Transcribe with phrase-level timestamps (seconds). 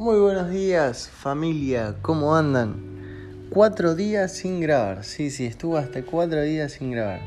[0.00, 2.76] Muy buenos días familia, ¿cómo andan?
[3.50, 7.20] Cuatro días sin grabar, sí, sí, estuve hasta cuatro días sin grabar.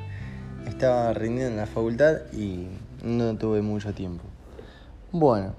[0.65, 2.69] Estaba rindiendo en la facultad y
[3.03, 4.23] no tuve mucho tiempo.
[5.11, 5.53] Bueno,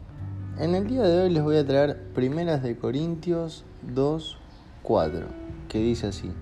[0.58, 4.36] en el día de hoy les voy a traer Primeras de Corintios 2,
[4.82, 5.26] 4,
[5.68, 6.32] que dice así.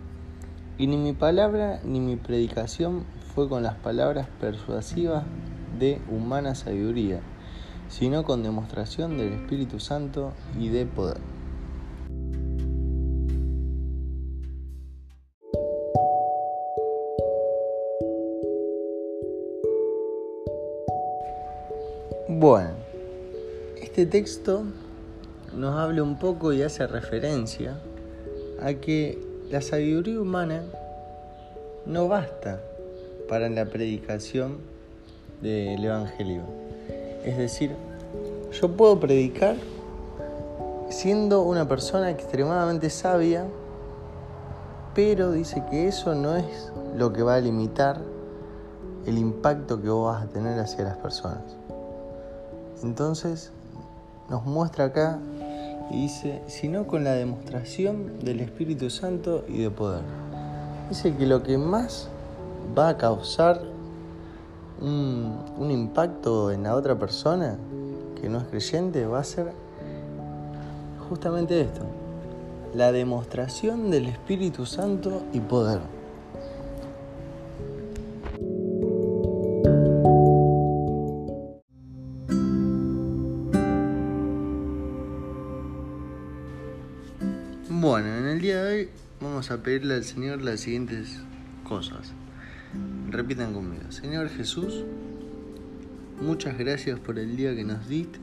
[0.79, 5.25] Y ni mi palabra ni mi predicación fue con las palabras persuasivas
[5.78, 7.20] de humana sabiduría
[7.93, 11.19] sino con demostración del Espíritu Santo y de poder.
[22.29, 22.71] Bueno,
[23.81, 24.65] este texto
[25.55, 27.79] nos habla un poco y hace referencia
[28.62, 29.19] a que
[29.51, 30.62] la sabiduría humana
[31.84, 32.59] no basta
[33.29, 34.56] para la predicación
[35.43, 36.72] del Evangelio.
[37.25, 37.77] Es decir,
[38.53, 39.56] yo puedo predicar
[40.91, 43.47] siendo una persona extremadamente sabia,
[44.95, 48.00] pero dice que eso no es lo que va a limitar
[49.06, 51.43] el impacto que vos vas a tener hacia las personas.
[52.83, 53.50] Entonces
[54.28, 55.19] nos muestra acá
[55.91, 60.03] y dice, sino con la demostración del Espíritu Santo y de poder.
[60.89, 62.09] Dice que lo que más
[62.77, 63.62] va a causar
[64.83, 67.56] un, impacto en la otra persona
[68.20, 69.53] que no es creyente va a ser
[71.09, 71.82] justamente esto,
[72.75, 75.81] la demostración del Espíritu Santo y poder.
[87.69, 88.88] Bueno, en el día de hoy
[89.21, 91.21] vamos a pedirle al Señor las siguientes
[91.69, 92.12] cosas.
[93.10, 93.91] Repitan conmigo.
[93.91, 94.84] Señor Jesús,
[96.21, 98.19] muchas gracias por el día que nos diste.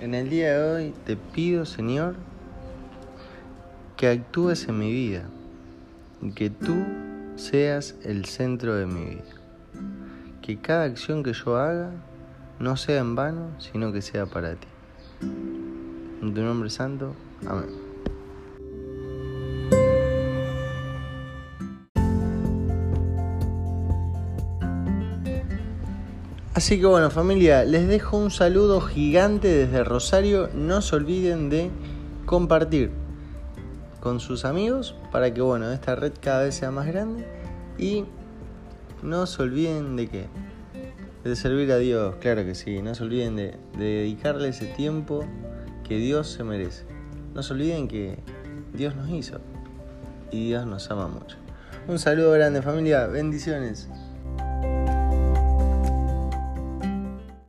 [0.00, 2.16] En el día de hoy te pido, Señor,
[3.96, 5.24] que actúes en mi vida
[6.22, 6.82] y que tú
[7.36, 9.24] seas el centro de mi vida.
[10.40, 11.90] Que cada acción que yo haga
[12.58, 14.68] no sea en vano, sino que sea para ti.
[16.22, 17.14] En tu nombre santo,
[17.46, 17.89] amén.
[26.52, 30.50] Así que bueno familia, les dejo un saludo gigante desde Rosario.
[30.52, 31.70] No se olviden de
[32.26, 32.90] compartir
[34.00, 37.24] con sus amigos para que bueno, esta red cada vez sea más grande.
[37.78, 38.04] Y
[39.00, 40.26] no se olviden de que
[41.22, 42.82] de servir a Dios, claro que sí.
[42.82, 45.24] No se olviden de, de dedicarle ese tiempo
[45.86, 46.84] que Dios se merece.
[47.32, 48.18] No se olviden que
[48.74, 49.38] Dios nos hizo
[50.32, 51.36] y Dios nos ama mucho.
[51.86, 53.88] Un saludo grande familia, bendiciones.